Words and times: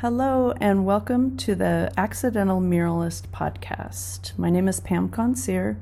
Hello, 0.00 0.52
and 0.60 0.84
welcome 0.84 1.38
to 1.38 1.54
the 1.54 1.90
Accidental 1.96 2.60
Muralist 2.60 3.28
podcast. 3.28 4.38
My 4.38 4.50
name 4.50 4.68
is 4.68 4.78
Pam 4.78 5.08
Consier. 5.08 5.78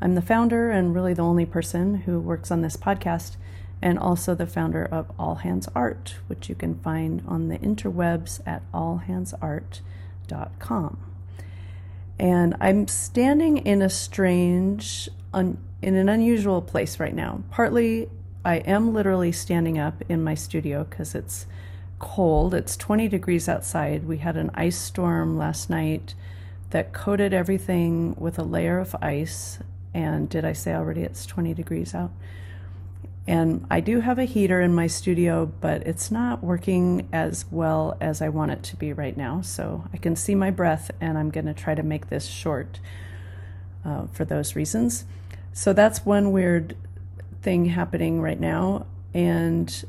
I'm 0.00 0.14
the 0.14 0.22
founder 0.22 0.70
and 0.70 0.94
really 0.94 1.12
the 1.12 1.22
only 1.22 1.44
person 1.44 2.02
who 2.02 2.20
works 2.20 2.52
on 2.52 2.62
this 2.62 2.76
podcast, 2.76 3.34
and 3.82 3.98
also 3.98 4.36
the 4.36 4.46
founder 4.46 4.84
of 4.84 5.10
All 5.18 5.34
Hands 5.34 5.68
Art, 5.74 6.18
which 6.28 6.48
you 6.48 6.54
can 6.54 6.78
find 6.78 7.20
on 7.26 7.48
the 7.48 7.58
interwebs 7.58 8.40
at 8.46 8.62
allhandsart.com. 8.70 10.98
And 12.16 12.54
I'm 12.60 12.86
standing 12.86 13.56
in 13.56 13.82
a 13.82 13.90
strange, 13.90 15.08
un, 15.34 15.58
in 15.82 15.96
an 15.96 16.08
unusual 16.08 16.62
place 16.62 17.00
right 17.00 17.12
now. 17.12 17.42
Partly, 17.50 18.08
I 18.44 18.58
am 18.58 18.94
literally 18.94 19.32
standing 19.32 19.80
up 19.80 20.00
in 20.08 20.22
my 20.22 20.36
studio 20.36 20.84
because 20.84 21.16
it's 21.16 21.46
cold. 21.98 22.54
It's 22.54 22.76
20 22.76 23.08
degrees 23.08 23.48
outside. 23.48 24.06
We 24.06 24.18
had 24.18 24.36
an 24.36 24.50
ice 24.54 24.78
storm 24.78 25.36
last 25.36 25.70
night 25.70 26.14
that 26.70 26.92
coated 26.92 27.32
everything 27.32 28.14
with 28.16 28.38
a 28.38 28.42
layer 28.42 28.78
of 28.78 28.94
ice. 29.00 29.58
And 29.94 30.28
did 30.28 30.44
I 30.44 30.52
say 30.52 30.74
already 30.74 31.02
it's 31.02 31.26
20 31.26 31.54
degrees 31.54 31.94
out? 31.94 32.10
And 33.26 33.66
I 33.70 33.80
do 33.80 34.00
have 34.00 34.18
a 34.18 34.24
heater 34.24 34.58
in 34.60 34.74
my 34.74 34.86
studio, 34.86 35.52
but 35.60 35.86
it's 35.86 36.10
not 36.10 36.42
working 36.42 37.06
as 37.12 37.44
well 37.50 37.94
as 38.00 38.22
I 38.22 38.30
want 38.30 38.52
it 38.52 38.62
to 38.64 38.76
be 38.76 38.94
right 38.94 39.14
now. 39.16 39.42
So 39.42 39.84
I 39.92 39.98
can 39.98 40.16
see 40.16 40.34
my 40.34 40.50
breath, 40.50 40.90
and 40.98 41.18
I'm 41.18 41.28
going 41.28 41.44
to 41.44 41.52
try 41.52 41.74
to 41.74 41.82
make 41.82 42.08
this 42.08 42.26
short 42.26 42.80
uh, 43.84 44.06
for 44.06 44.24
those 44.24 44.56
reasons. 44.56 45.04
So 45.52 45.74
that's 45.74 46.06
one 46.06 46.32
weird 46.32 46.74
thing 47.42 47.66
happening 47.66 48.22
right 48.22 48.40
now. 48.40 48.86
And 49.12 49.84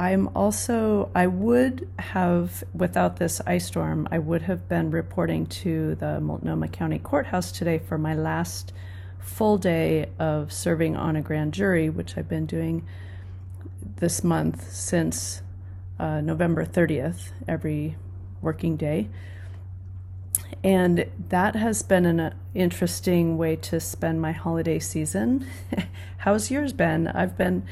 I'm 0.00 0.28
also, 0.36 1.10
I 1.12 1.26
would 1.26 1.88
have, 1.98 2.62
without 2.72 3.16
this 3.16 3.40
ice 3.44 3.66
storm, 3.66 4.06
I 4.12 4.20
would 4.20 4.42
have 4.42 4.68
been 4.68 4.92
reporting 4.92 5.46
to 5.46 5.96
the 5.96 6.20
Multnomah 6.20 6.68
County 6.68 7.00
Courthouse 7.00 7.50
today 7.50 7.80
for 7.80 7.98
my 7.98 8.14
last 8.14 8.72
full 9.18 9.58
day 9.58 10.08
of 10.20 10.52
serving 10.52 10.96
on 10.96 11.16
a 11.16 11.20
grand 11.20 11.52
jury, 11.52 11.90
which 11.90 12.16
I've 12.16 12.28
been 12.28 12.46
doing 12.46 12.86
this 13.96 14.22
month 14.22 14.72
since 14.72 15.42
uh, 15.98 16.20
November 16.20 16.64
30th, 16.64 17.32
every 17.48 17.96
working 18.40 18.76
day. 18.76 19.08
And 20.62 21.06
that 21.28 21.56
has 21.56 21.82
been 21.82 22.06
an 22.06 22.20
uh, 22.20 22.34
interesting 22.54 23.36
way 23.36 23.56
to 23.56 23.80
spend 23.80 24.20
my 24.20 24.30
holiday 24.30 24.78
season. 24.78 25.44
How's 26.18 26.52
yours 26.52 26.72
been? 26.72 27.08
I've 27.08 27.36
been 27.36 27.64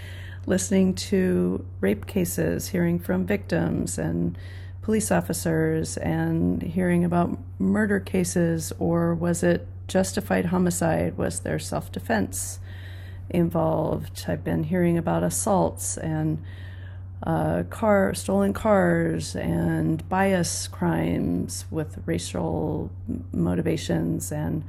listening 0.47 0.94
to 0.94 1.64
rape 1.80 2.06
cases, 2.06 2.69
hearing 2.69 2.98
from 2.98 3.27
victims 3.27 3.98
and 3.98 4.39
police 4.83 5.11
officers, 5.11 5.97
and 5.97 6.62
hearing 6.62 7.05
about 7.05 7.36
murder 7.58 7.98
cases, 7.98 8.72
or 8.78 9.14
was 9.14 9.42
it 9.42 9.66
justified 9.88 10.47
homicide? 10.47 11.19
Was 11.19 11.41
there 11.41 11.58
self 11.58 11.91
defense 11.91 12.61
involved? 13.28 14.25
I've 14.28 14.44
been 14.44 14.64
hearing 14.64 14.97
about 14.97 15.25
assaults 15.25 15.97
and 15.97 16.42
uh, 17.22 17.64
car 17.70 18.14
stolen 18.14 18.53
cars 18.53 19.34
and 19.34 20.08
bias 20.08 20.69
crimes 20.69 21.64
with 21.70 21.98
racial 22.06 22.91
motivations 23.33 24.31
and 24.31 24.62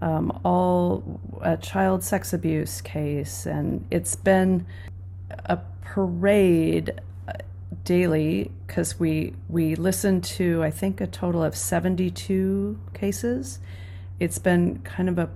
um, 0.00 0.40
all 0.44 1.20
a 1.42 1.56
child 1.56 2.02
sex 2.02 2.32
abuse 2.32 2.80
case, 2.80 3.46
and 3.46 3.84
it's 3.90 4.16
been 4.16 4.66
a 5.46 5.58
parade 5.82 7.00
uh, 7.26 7.32
daily 7.84 8.50
because 8.66 8.98
we 9.00 9.34
we 9.48 9.74
listen 9.74 10.20
to 10.20 10.62
I 10.62 10.70
think 10.70 11.00
a 11.00 11.06
total 11.06 11.42
of 11.42 11.56
72 11.56 12.78
cases. 12.94 13.58
It's 14.20 14.38
been 14.38 14.80
kind 14.80 15.08
of 15.08 15.18
a 15.18 15.30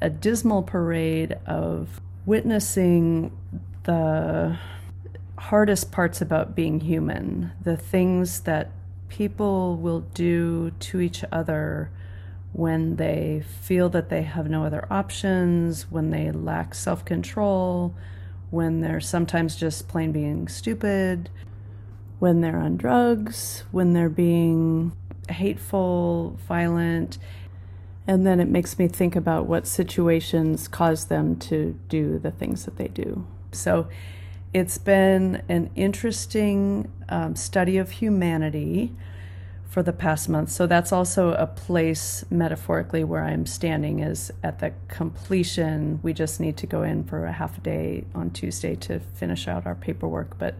a 0.00 0.10
dismal 0.10 0.62
parade 0.62 1.36
of 1.46 2.00
witnessing 2.24 3.36
the 3.84 4.58
hardest 5.38 5.90
parts 5.90 6.20
about 6.20 6.54
being 6.54 6.80
human, 6.80 7.52
the 7.62 7.76
things 7.76 8.40
that 8.40 8.70
people 9.08 9.76
will 9.76 10.00
do 10.00 10.70
to 10.80 11.00
each 11.00 11.24
other 11.32 11.90
when 12.52 12.96
they 12.96 13.44
feel 13.60 13.88
that 13.90 14.08
they 14.08 14.22
have 14.22 14.48
no 14.48 14.64
other 14.64 14.86
options, 14.90 15.90
when 15.90 16.10
they 16.10 16.30
lack 16.32 16.74
self 16.74 17.04
control, 17.04 17.94
when 18.50 18.80
they're 18.80 19.00
sometimes 19.00 19.56
just 19.56 19.88
plain 19.88 20.12
being 20.12 20.48
stupid, 20.48 21.30
when 22.18 22.40
they're 22.40 22.58
on 22.58 22.76
drugs, 22.76 23.64
when 23.70 23.92
they're 23.92 24.08
being 24.08 24.92
hateful, 25.28 26.38
violent. 26.48 27.18
And 28.06 28.26
then 28.26 28.40
it 28.40 28.48
makes 28.48 28.78
me 28.78 28.88
think 28.88 29.14
about 29.14 29.46
what 29.46 29.66
situations 29.66 30.66
cause 30.66 31.06
them 31.06 31.36
to 31.36 31.78
do 31.88 32.18
the 32.18 32.32
things 32.32 32.64
that 32.64 32.76
they 32.76 32.88
do. 32.88 33.26
So 33.52 33.88
it's 34.52 34.78
been 34.78 35.42
an 35.48 35.70
interesting 35.76 36.90
um, 37.08 37.36
study 37.36 37.78
of 37.78 37.90
humanity 37.92 38.92
for 39.70 39.84
the 39.84 39.92
past 39.92 40.28
month. 40.28 40.50
So 40.50 40.66
that's 40.66 40.90
also 40.90 41.32
a 41.34 41.46
place 41.46 42.24
metaphorically 42.28 43.04
where 43.04 43.22
I'm 43.22 43.46
standing 43.46 44.00
is 44.00 44.32
at 44.42 44.58
the 44.58 44.72
completion. 44.88 46.00
We 46.02 46.12
just 46.12 46.40
need 46.40 46.56
to 46.56 46.66
go 46.66 46.82
in 46.82 47.04
for 47.04 47.24
a 47.24 47.32
half 47.32 47.56
a 47.56 47.60
day 47.60 48.04
on 48.12 48.32
Tuesday 48.32 48.74
to 48.74 48.98
finish 48.98 49.46
out 49.46 49.66
our 49.66 49.76
paperwork, 49.76 50.36
but 50.38 50.56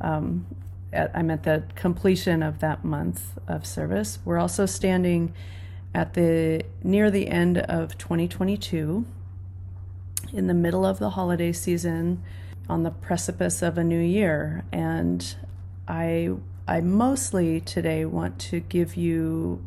um, 0.00 0.46
at, 0.90 1.10
I'm 1.14 1.30
at 1.30 1.42
the 1.42 1.64
completion 1.74 2.42
of 2.42 2.60
that 2.60 2.82
month 2.82 3.38
of 3.46 3.66
service. 3.66 4.18
We're 4.24 4.38
also 4.38 4.64
standing 4.64 5.34
at 5.94 6.14
the 6.14 6.62
near 6.82 7.10
the 7.10 7.28
end 7.28 7.58
of 7.58 7.98
2022 7.98 9.04
in 10.32 10.46
the 10.46 10.54
middle 10.54 10.86
of 10.86 10.98
the 10.98 11.10
holiday 11.10 11.52
season 11.52 12.22
on 12.70 12.84
the 12.84 12.90
precipice 12.90 13.60
of 13.60 13.76
a 13.76 13.84
new 13.84 14.00
year 14.00 14.64
and 14.72 15.36
I 15.86 16.36
I 16.70 16.80
mostly 16.80 17.60
today 17.60 18.04
want 18.04 18.38
to 18.50 18.60
give 18.60 18.94
you 18.94 19.66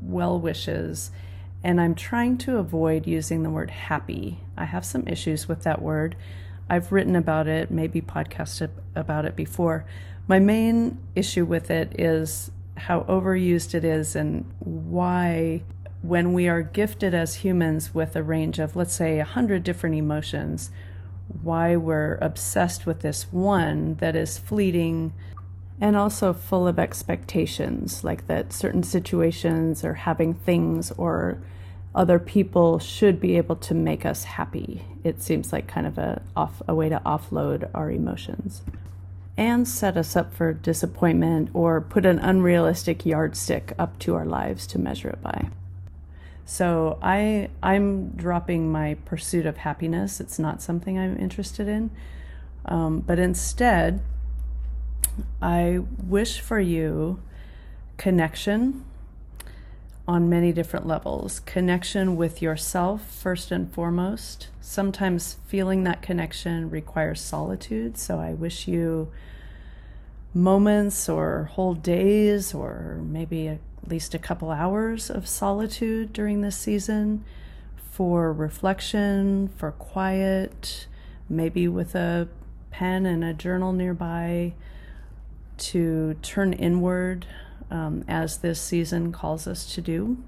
well 0.00 0.40
wishes, 0.40 1.10
and 1.62 1.78
I'm 1.78 1.94
trying 1.94 2.38
to 2.38 2.56
avoid 2.56 3.06
using 3.06 3.42
the 3.42 3.50
word 3.50 3.70
happy. 3.70 4.40
I 4.56 4.64
have 4.64 4.86
some 4.86 5.06
issues 5.06 5.46
with 5.46 5.62
that 5.64 5.82
word. 5.82 6.16
I've 6.70 6.90
written 6.90 7.16
about 7.16 7.48
it, 7.48 7.70
maybe 7.70 8.00
podcasted 8.00 8.70
about 8.96 9.26
it 9.26 9.36
before. 9.36 9.84
My 10.26 10.38
main 10.38 10.98
issue 11.14 11.44
with 11.44 11.70
it 11.70 12.00
is 12.00 12.50
how 12.78 13.02
overused 13.02 13.74
it 13.74 13.84
is 13.84 14.16
and 14.16 14.50
why 14.60 15.62
when 16.00 16.32
we 16.32 16.48
are 16.48 16.62
gifted 16.62 17.12
as 17.12 17.34
humans 17.34 17.94
with 17.94 18.16
a 18.16 18.22
range 18.22 18.58
of 18.58 18.74
let's 18.74 18.94
say 18.94 19.18
100 19.18 19.62
different 19.62 19.96
emotions 19.96 20.70
why 21.42 21.76
we're 21.76 22.14
obsessed 22.22 22.86
with 22.86 23.00
this 23.00 23.30
one 23.30 23.94
that 23.96 24.16
is 24.16 24.38
fleeting 24.38 25.12
and 25.80 25.96
also 25.96 26.32
full 26.32 26.68
of 26.68 26.78
expectations, 26.78 28.04
like 28.04 28.26
that 28.26 28.52
certain 28.52 28.82
situations 28.82 29.84
or 29.84 29.94
having 29.94 30.34
things 30.34 30.92
or 30.92 31.38
other 31.94 32.18
people 32.18 32.78
should 32.78 33.20
be 33.20 33.36
able 33.36 33.56
to 33.56 33.74
make 33.74 34.06
us 34.06 34.24
happy. 34.24 34.84
It 35.04 35.20
seems 35.20 35.52
like 35.52 35.66
kind 35.66 35.86
of 35.86 35.98
a 35.98 36.22
off 36.36 36.62
a 36.66 36.74
way 36.74 36.88
to 36.88 37.00
offload 37.04 37.68
our 37.74 37.90
emotions 37.90 38.62
and 39.36 39.66
set 39.66 39.96
us 39.96 40.14
up 40.14 40.32
for 40.34 40.52
disappointment 40.52 41.50
or 41.54 41.80
put 41.80 42.04
an 42.04 42.18
unrealistic 42.18 43.06
yardstick 43.06 43.72
up 43.78 43.98
to 43.98 44.14
our 44.14 44.26
lives 44.26 44.66
to 44.68 44.78
measure 44.78 45.08
it 45.08 45.22
by. 45.22 45.48
So 46.44 46.98
I 47.02 47.48
I'm 47.62 48.10
dropping 48.10 48.70
my 48.70 48.94
pursuit 49.04 49.46
of 49.46 49.58
happiness. 49.58 50.20
It's 50.20 50.38
not 50.38 50.62
something 50.62 50.98
I'm 50.98 51.16
interested 51.18 51.68
in, 51.68 51.90
um, 52.64 53.00
but 53.00 53.18
instead 53.18 54.00
I 55.40 55.80
wish 56.06 56.40
for 56.40 56.60
you 56.60 57.20
connection 57.96 58.84
on 60.06 60.28
many 60.28 60.52
different 60.52 60.86
levels. 60.86 61.40
Connection 61.40 62.16
with 62.16 62.42
yourself, 62.42 63.04
first 63.06 63.50
and 63.50 63.72
foremost. 63.72 64.48
Sometimes 64.60 65.36
feeling 65.46 65.84
that 65.84 66.02
connection 66.02 66.70
requires 66.70 67.20
solitude. 67.20 67.96
So 67.96 68.18
I 68.18 68.32
wish 68.32 68.66
you 68.66 69.12
moments 70.34 71.08
or 71.08 71.50
whole 71.52 71.74
days 71.74 72.54
or 72.54 73.00
maybe 73.02 73.48
at 73.48 73.60
least 73.86 74.14
a 74.14 74.18
couple 74.18 74.50
hours 74.50 75.10
of 75.10 75.28
solitude 75.28 76.12
during 76.12 76.40
this 76.40 76.56
season 76.56 77.24
for 77.90 78.32
reflection, 78.32 79.48
for 79.56 79.72
quiet, 79.72 80.86
maybe 81.28 81.68
with 81.68 81.94
a 81.94 82.28
pen 82.70 83.04
and 83.04 83.22
a 83.22 83.34
journal 83.34 83.72
nearby 83.72 84.54
to 85.58 86.14
turn 86.22 86.52
inward 86.52 87.26
um, 87.70 88.04
as 88.06 88.38
this 88.38 88.60
season 88.60 89.12
calls 89.12 89.46
us 89.46 89.74
to 89.74 89.80
do, 89.80 90.22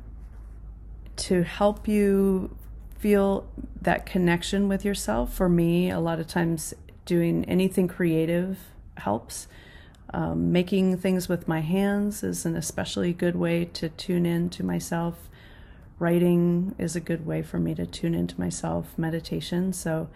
to 1.16 1.42
help 1.42 1.86
you 1.86 2.56
feel 2.98 3.46
that 3.82 4.06
connection 4.06 4.66
with 4.66 4.84
yourself. 4.84 5.34
For 5.34 5.48
me, 5.48 5.90
a 5.90 6.00
lot 6.00 6.20
of 6.20 6.26
times 6.26 6.72
doing 7.04 7.44
anything 7.44 7.86
creative 7.88 8.58
helps. 8.96 9.46
Um, 10.12 10.52
making 10.52 10.98
things 10.98 11.28
with 11.28 11.48
my 11.48 11.60
hands 11.60 12.22
is 12.22 12.46
an 12.46 12.56
especially 12.56 13.12
good 13.12 13.36
way 13.36 13.64
to 13.66 13.88
tune 13.88 14.24
in 14.24 14.48
to 14.50 14.64
myself. 14.64 15.28
Writing 15.98 16.74
is 16.78 16.96
a 16.96 17.00
good 17.00 17.26
way 17.26 17.42
for 17.42 17.58
me 17.58 17.74
to 17.74 17.84
tune 17.84 18.14
into 18.14 18.38
myself. 18.40 18.96
Meditation. 18.96 19.72
So, 19.72 20.08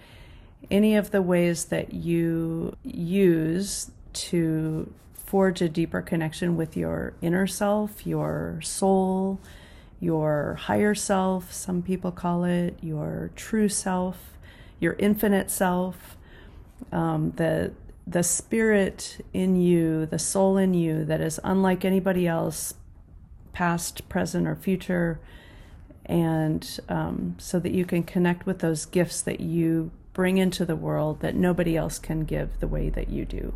any 0.70 0.96
of 0.96 1.10
the 1.10 1.22
ways 1.22 1.66
that 1.66 1.92
you 1.92 2.76
use 2.82 3.90
to 4.12 4.92
forge 5.14 5.60
a 5.60 5.68
deeper 5.68 6.00
connection 6.00 6.56
with 6.56 6.76
your 6.76 7.12
inner 7.20 7.46
self, 7.46 8.06
your 8.06 8.60
soul, 8.62 9.38
your 10.00 10.54
higher 10.54 10.94
self, 10.94 11.52
some 11.52 11.82
people 11.82 12.10
call 12.10 12.44
it, 12.44 12.78
your 12.80 13.30
true 13.36 13.68
self, 13.68 14.38
your 14.80 14.94
infinite 14.98 15.50
self, 15.50 16.16
um, 16.92 17.32
the 17.36 17.72
the 18.06 18.22
spirit 18.22 19.22
in 19.34 19.54
you, 19.54 20.06
the 20.06 20.18
soul 20.18 20.56
in 20.56 20.72
you 20.72 21.04
that 21.04 21.20
is 21.20 21.38
unlike 21.44 21.84
anybody 21.84 22.26
else, 22.26 22.72
past, 23.52 24.08
present, 24.08 24.48
or 24.48 24.56
future, 24.56 25.20
and 26.06 26.80
um, 26.88 27.34
so 27.36 27.58
that 27.58 27.72
you 27.72 27.84
can 27.84 28.02
connect 28.02 28.46
with 28.46 28.60
those 28.60 28.86
gifts 28.86 29.20
that 29.20 29.40
you 29.40 29.90
bring 30.14 30.38
into 30.38 30.64
the 30.64 30.74
world 30.74 31.20
that 31.20 31.34
nobody 31.34 31.76
else 31.76 31.98
can 31.98 32.24
give 32.24 32.60
the 32.60 32.66
way 32.66 32.88
that 32.88 33.10
you 33.10 33.26
do 33.26 33.52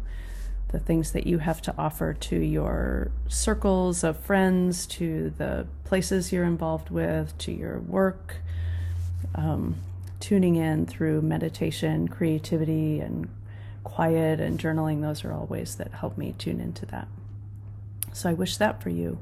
the 0.72 0.80
things 0.80 1.12
that 1.12 1.26
you 1.26 1.38
have 1.38 1.60
to 1.62 1.74
offer 1.76 2.14
to 2.14 2.36
your 2.36 3.10
circles 3.28 4.02
of 4.02 4.18
friends, 4.18 4.86
to 4.86 5.30
the 5.36 5.66
places 5.84 6.32
you're 6.32 6.44
involved 6.44 6.90
with, 6.90 7.36
to 7.38 7.52
your 7.52 7.78
work, 7.80 8.36
um, 9.34 9.76
tuning 10.18 10.56
in 10.56 10.86
through 10.86 11.20
meditation, 11.20 12.08
creativity, 12.08 13.00
and 13.00 13.28
quiet 13.84 14.40
and 14.40 14.58
journaling. 14.58 15.02
Those 15.02 15.24
are 15.24 15.32
all 15.32 15.46
ways 15.46 15.76
that 15.76 15.92
help 15.92 16.16
me 16.16 16.34
tune 16.38 16.60
into 16.60 16.86
that. 16.86 17.06
So 18.14 18.30
I 18.30 18.32
wish 18.32 18.56
that 18.56 18.82
for 18.82 18.88
you. 18.88 19.18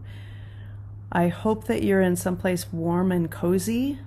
I 1.10 1.28
hope 1.28 1.64
that 1.66 1.82
you're 1.82 2.00
in 2.00 2.14
someplace 2.14 2.72
warm 2.72 3.10
and 3.10 3.28
cozy. 3.28 3.98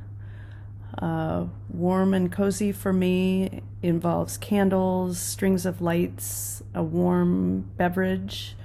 Uh, 0.97 1.45
warm 1.69 2.13
and 2.13 2.31
cozy 2.31 2.71
for 2.71 2.93
me 2.93 3.61
involves 3.81 4.37
candles, 4.37 5.17
strings 5.17 5.65
of 5.65 5.81
lights, 5.81 6.61
a 6.73 6.83
warm 6.83 7.61
beverage. 7.77 8.55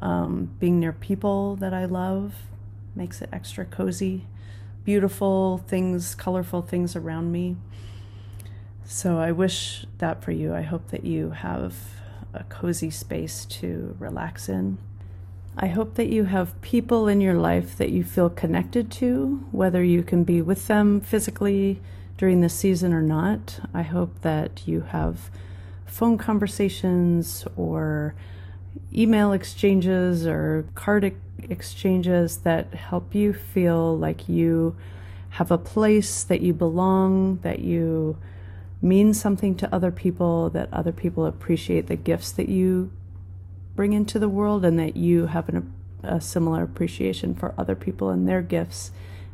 Um, 0.00 0.50
being 0.58 0.80
near 0.80 0.92
people 0.92 1.56
that 1.56 1.72
I 1.72 1.84
love 1.84 2.34
makes 2.94 3.22
it 3.22 3.28
extra 3.32 3.64
cozy. 3.64 4.26
Beautiful 4.84 5.58
things, 5.58 6.14
colorful 6.14 6.62
things 6.62 6.96
around 6.96 7.30
me. 7.30 7.56
So 8.84 9.18
I 9.18 9.32
wish 9.32 9.86
that 9.98 10.24
for 10.24 10.32
you. 10.32 10.54
I 10.54 10.62
hope 10.62 10.88
that 10.88 11.04
you 11.04 11.30
have 11.30 11.74
a 12.32 12.44
cozy 12.44 12.90
space 12.90 13.44
to 13.46 13.96
relax 13.98 14.48
in. 14.48 14.78
I 15.60 15.66
hope 15.66 15.94
that 15.94 16.08
you 16.08 16.26
have 16.26 16.60
people 16.62 17.08
in 17.08 17.20
your 17.20 17.34
life 17.34 17.76
that 17.78 17.90
you 17.90 18.04
feel 18.04 18.30
connected 18.30 18.92
to, 18.92 19.44
whether 19.50 19.82
you 19.82 20.04
can 20.04 20.22
be 20.22 20.40
with 20.40 20.68
them 20.68 21.00
physically 21.00 21.80
during 22.16 22.40
this 22.40 22.54
season 22.54 22.92
or 22.92 23.02
not. 23.02 23.58
I 23.74 23.82
hope 23.82 24.20
that 24.20 24.68
you 24.68 24.82
have 24.82 25.30
phone 25.84 26.16
conversations 26.16 27.44
or 27.56 28.14
email 28.94 29.32
exchanges 29.32 30.28
or 30.28 30.64
card 30.76 31.12
exchanges 31.48 32.38
that 32.38 32.72
help 32.74 33.12
you 33.12 33.32
feel 33.32 33.98
like 33.98 34.28
you 34.28 34.76
have 35.30 35.50
a 35.50 35.58
place, 35.58 36.22
that 36.22 36.40
you 36.40 36.54
belong, 36.54 37.38
that 37.38 37.58
you 37.58 38.16
mean 38.80 39.12
something 39.12 39.56
to 39.56 39.74
other 39.74 39.90
people, 39.90 40.50
that 40.50 40.72
other 40.72 40.92
people 40.92 41.26
appreciate 41.26 41.88
the 41.88 41.96
gifts 41.96 42.30
that 42.30 42.48
you 42.48 42.92
bring 43.78 43.92
into 43.92 44.18
the 44.18 44.28
world 44.28 44.64
and 44.64 44.76
that 44.76 44.96
you 44.96 45.26
have 45.26 45.48
an, 45.48 45.72
a 46.02 46.20
similar 46.20 46.64
appreciation 46.64 47.32
for 47.32 47.54
other 47.56 47.76
people 47.76 48.10
and 48.10 48.28
their 48.28 48.42
gifts 48.42 48.90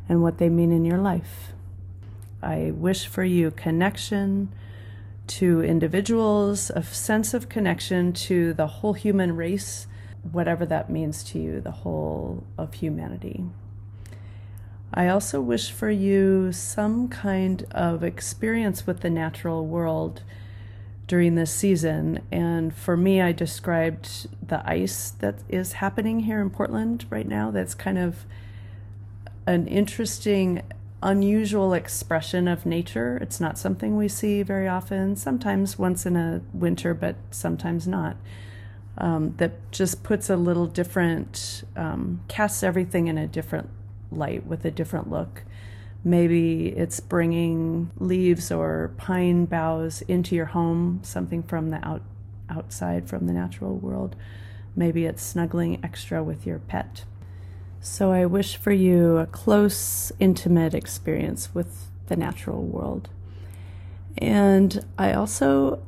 and 0.07 0.21
what 0.21 0.37
they 0.37 0.49
mean 0.49 0.71
in 0.71 0.85
your 0.85 0.99
life. 0.99 1.53
I 2.43 2.69
wish 2.75 3.07
for 3.07 3.23
you 3.23 3.49
connection 3.49 4.53
to 5.39 5.63
individuals, 5.63 6.69
a 6.75 6.83
sense 6.83 7.33
of 7.33 7.49
connection 7.49 8.13
to 8.13 8.53
the 8.53 8.67
whole 8.67 8.93
human 8.93 9.35
race, 9.35 9.87
whatever 10.31 10.63
that 10.67 10.91
means 10.91 11.23
to 11.23 11.39
you, 11.39 11.59
the 11.59 11.81
whole 11.81 12.43
of 12.55 12.75
humanity. 12.75 13.45
I 14.93 15.07
also 15.07 15.41
wish 15.41 15.71
for 15.71 15.89
you 15.89 16.51
some 16.51 17.07
kind 17.07 17.65
of 17.71 18.03
experience 18.03 18.85
with 18.85 18.99
the 18.99 19.09
natural 19.09 19.65
world 19.65 20.21
during 21.07 21.35
this 21.35 21.51
season. 21.51 22.21
And 22.31 22.73
for 22.75 22.97
me, 22.97 23.21
I 23.21 23.31
described 23.31 24.27
the 24.47 24.67
ice 24.67 25.11
that 25.19 25.35
is 25.49 25.73
happening 25.73 26.21
here 26.21 26.41
in 26.41 26.49
Portland 26.49 27.05
right 27.09 27.27
now. 27.27 27.51
That's 27.51 27.75
kind 27.75 27.97
of 27.97 28.25
an 29.45 29.67
interesting, 29.67 30.63
unusual 31.03 31.73
expression 31.73 32.47
of 32.47 32.65
nature. 32.65 33.17
It's 33.21 33.39
not 33.39 33.57
something 33.57 33.95
we 33.95 34.07
see 34.07 34.41
very 34.41 34.67
often, 34.67 35.15
sometimes 35.15 35.77
once 35.77 36.05
in 36.05 36.15
a 36.15 36.41
winter, 36.53 36.93
but 36.93 37.15
sometimes 37.29 37.87
not. 37.87 38.17
Um, 38.97 39.35
that 39.37 39.71
just 39.71 40.03
puts 40.03 40.29
a 40.29 40.37
little 40.37 40.67
different, 40.67 41.63
um, 41.75 42.21
casts 42.27 42.63
everything 42.63 43.07
in 43.07 43.17
a 43.17 43.27
different 43.27 43.69
light 44.09 44.47
with 44.47 44.65
a 44.65 44.71
different 44.71 45.11
look. 45.11 45.43
Maybe 46.07 46.67
it's 46.67 46.99
bringing 46.99 47.89
leaves 47.97 48.51
or 48.51 48.91
pine 48.95 49.45
boughs 49.45 50.03
into 50.03 50.35
your 50.35 50.45
home, 50.45 50.99
something 51.01 51.41
from 51.41 51.71
the 51.71 51.85
out, 51.85 52.03
outside 52.47 53.09
from 53.09 53.25
the 53.25 53.33
natural 53.33 53.75
world. 53.75 54.15
Maybe 54.75 55.05
it's 55.05 55.23
snuggling 55.23 55.83
extra 55.83 56.23
with 56.23 56.45
your 56.45 56.59
pet. 56.59 57.05
So 57.81 58.11
I 58.11 58.27
wish 58.27 58.55
for 58.55 58.71
you 58.71 59.17
a 59.17 59.25
close, 59.25 60.11
intimate 60.19 60.75
experience 60.75 61.55
with 61.55 61.87
the 62.05 62.15
natural 62.15 62.61
world. 62.61 63.09
And 64.15 64.85
I 64.99 65.11
also 65.13 65.81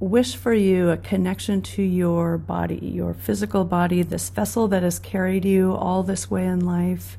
wish 0.00 0.34
for 0.34 0.52
you 0.52 0.90
a 0.90 0.96
connection 0.96 1.62
to 1.62 1.82
your 1.82 2.38
body, 2.38 2.80
your 2.82 3.14
physical 3.14 3.64
body, 3.64 4.02
this 4.02 4.30
vessel 4.30 4.66
that 4.66 4.82
has 4.82 4.98
carried 4.98 5.44
you 5.44 5.74
all 5.74 6.02
this 6.02 6.28
way 6.28 6.44
in 6.44 6.58
life 6.58 7.16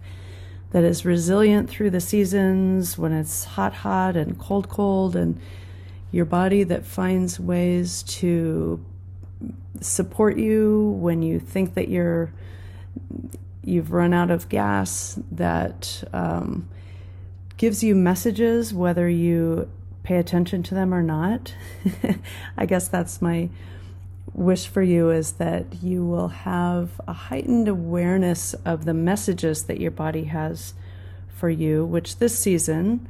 that 0.72 0.84
is 0.84 1.06
resilient 1.06 1.70
through 1.70 1.90
the 1.90 2.02
seasons 2.02 2.98
when 2.98 3.12
it's 3.12 3.44
hot, 3.44 3.74
hot 3.74 4.16
and 4.16 4.40
cold, 4.40 4.70
cold, 4.70 5.16
and 5.16 5.40
your 6.12 6.26
body 6.26 6.64
that 6.64 6.86
finds 6.86 7.40
ways 7.40 8.04
to 8.04 8.84
support 9.80 10.38
you 10.38 10.98
when 11.00 11.22
you 11.22 11.40
think 11.40 11.74
that 11.74 11.88
you're 11.88 12.32
you've 13.64 13.92
run 13.92 14.14
out 14.14 14.32
of 14.32 14.50
gas 14.50 15.20
that 15.32 16.04
um, 16.14 16.68
gives 17.58 17.84
you 17.84 17.94
messages 17.94 18.74
whether 18.74 19.08
you 19.08 19.70
pay 20.04 20.18
attention 20.18 20.64
to 20.64 20.74
them 20.74 20.94
or 20.94 21.04
not. 21.04 21.54
I 22.58 22.66
guess 22.66 22.88
that's 22.88 23.22
my 23.22 23.50
wish 24.34 24.68
for 24.68 24.82
you 24.82 25.10
is 25.10 25.34
that 25.34 25.84
you 25.84 26.06
will 26.06 26.30
have 26.30 27.02
a 27.08 27.14
heightened 27.14 27.68
awareness 27.68 28.54
of 28.66 28.86
the 28.86 28.94
messages 28.94 29.64
that 29.64 29.80
your 29.80 29.92
body 29.92 30.26
has 30.26 30.74
for 31.36 31.50
you, 31.50 31.86
which 31.86 32.18
this 32.18 32.38
season 32.38 33.08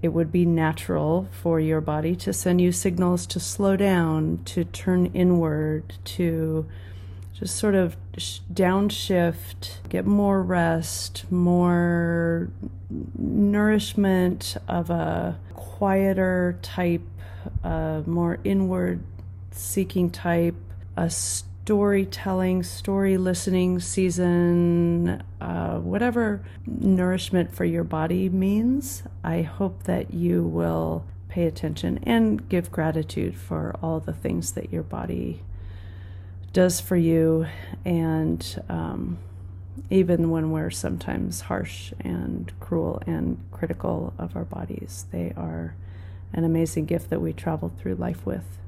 it 0.00 0.08
would 0.08 0.32
be 0.32 0.44
natural 0.44 1.28
for 1.30 1.60
your 1.60 1.80
body 1.80 2.16
to 2.16 2.32
send 2.32 2.60
you 2.60 2.72
signals 2.72 3.24
to 3.26 3.38
slow 3.38 3.76
down, 3.76 4.40
to 4.44 4.64
turn 4.64 5.06
inward, 5.06 5.94
to 6.04 6.66
just 7.34 7.56
sort 7.56 7.76
of 7.76 7.96
downshift, 8.52 9.78
get 9.88 10.04
more 10.04 10.42
rest, 10.42 11.24
more 11.30 12.50
nourishment 13.16 14.56
of 14.66 14.90
a 14.90 15.38
quieter 15.54 16.58
type, 16.62 17.02
uh, 17.62 18.02
more 18.06 18.38
inward 18.44 19.02
seeking 19.54 20.10
type, 20.10 20.54
a 20.96 21.10
storytelling, 21.10 22.62
story 22.62 23.16
listening 23.16 23.78
season, 23.80 25.22
uh, 25.40 25.78
whatever 25.78 26.42
nourishment 26.66 27.54
for 27.54 27.64
your 27.64 27.84
body 27.84 28.28
means, 28.28 29.02
I 29.22 29.42
hope 29.42 29.84
that 29.84 30.12
you 30.12 30.42
will 30.42 31.04
pay 31.28 31.46
attention 31.46 31.98
and 32.02 32.48
give 32.48 32.70
gratitude 32.70 33.36
for 33.36 33.76
all 33.82 34.00
the 34.00 34.12
things 34.12 34.52
that 34.52 34.72
your 34.72 34.82
body 34.82 35.42
does 36.52 36.80
for 36.80 36.96
you. 36.96 37.46
And 37.84 38.62
um, 38.68 39.18
even 39.88 40.30
when 40.30 40.50
we're 40.50 40.70
sometimes 40.70 41.42
harsh 41.42 41.92
and 42.00 42.52
cruel 42.60 43.02
and 43.06 43.42
critical 43.50 44.12
of 44.18 44.36
our 44.36 44.44
bodies, 44.44 45.06
they 45.10 45.32
are 45.36 45.74
an 46.32 46.44
amazing 46.44 46.86
gift 46.86 47.08
that 47.10 47.20
we 47.20 47.32
travel 47.32 47.72
through 47.78 47.94
life 47.94 48.26
with. 48.26 48.58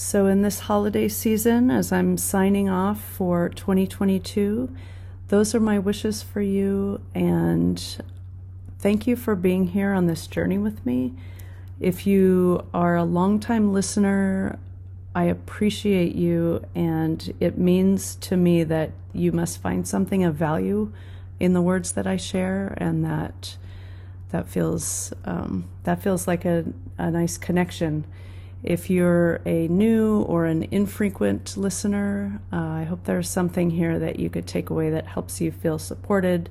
So, 0.00 0.26
in 0.26 0.42
this 0.42 0.60
holiday 0.60 1.08
season, 1.08 1.72
as 1.72 1.90
I'm 1.90 2.16
signing 2.18 2.68
off 2.68 3.02
for 3.02 3.48
2022, 3.48 4.72
those 5.26 5.56
are 5.56 5.60
my 5.60 5.80
wishes 5.80 6.22
for 6.22 6.40
you. 6.40 7.00
And 7.16 7.84
thank 8.78 9.08
you 9.08 9.16
for 9.16 9.34
being 9.34 9.66
here 9.66 9.92
on 9.92 10.06
this 10.06 10.28
journey 10.28 10.56
with 10.56 10.86
me. 10.86 11.14
If 11.80 12.06
you 12.06 12.64
are 12.72 12.94
a 12.94 13.02
longtime 13.02 13.72
listener 13.72 14.60
I 15.16 15.24
appreciate 15.24 16.14
you, 16.14 16.64
and 16.76 17.34
it 17.40 17.58
means 17.58 18.14
to 18.20 18.36
me 18.36 18.62
that 18.62 18.92
you 19.12 19.32
must 19.32 19.60
find 19.60 19.88
something 19.88 20.22
of 20.22 20.36
value 20.36 20.92
in 21.40 21.54
the 21.54 21.60
words 21.60 21.90
that 21.92 22.06
I 22.06 22.18
share, 22.18 22.72
and 22.76 23.04
that 23.04 23.56
that 24.30 24.48
feels 24.48 25.12
um, 25.24 25.68
that 25.82 26.00
feels 26.00 26.28
like 26.28 26.44
a, 26.44 26.66
a 26.98 27.10
nice 27.10 27.36
connection. 27.36 28.04
If 28.62 28.90
you're 28.90 29.40
a 29.46 29.68
new 29.68 30.22
or 30.22 30.46
an 30.46 30.64
infrequent 30.70 31.56
listener, 31.56 32.40
uh, 32.52 32.56
I 32.56 32.84
hope 32.84 33.04
there's 33.04 33.28
something 33.28 33.70
here 33.70 33.98
that 34.00 34.18
you 34.18 34.28
could 34.28 34.46
take 34.46 34.68
away 34.68 34.90
that 34.90 35.06
helps 35.06 35.40
you 35.40 35.52
feel 35.52 35.78
supported, 35.78 36.50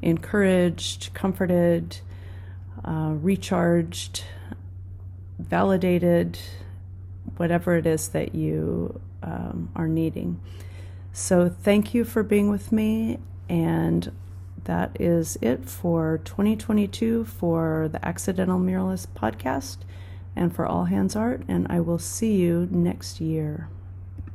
encouraged, 0.00 1.12
comforted, 1.14 1.98
uh, 2.84 3.14
recharged, 3.20 4.22
validated, 5.38 6.38
whatever 7.36 7.76
it 7.76 7.86
is 7.86 8.08
that 8.10 8.36
you 8.36 9.00
um, 9.24 9.70
are 9.74 9.88
needing. 9.88 10.40
So, 11.12 11.48
thank 11.48 11.92
you 11.92 12.04
for 12.04 12.22
being 12.22 12.48
with 12.48 12.70
me, 12.70 13.18
and 13.48 14.12
that 14.64 14.96
is 15.00 15.36
it 15.42 15.64
for 15.64 16.20
2022 16.24 17.24
for 17.24 17.88
the 17.90 18.04
Accidental 18.06 18.60
Muralist 18.60 19.08
podcast 19.16 19.78
and 20.38 20.54
for 20.54 20.64
All 20.64 20.84
Hands 20.84 21.14
Art, 21.16 21.42
and 21.48 21.66
I 21.68 21.80
will 21.80 21.98
see 21.98 22.36
you 22.36 22.68
next 22.70 23.20
year. 23.20 23.68